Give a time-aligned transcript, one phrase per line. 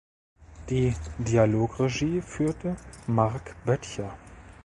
[0.71, 4.17] Die Dialogregie führte Marc Boettcher.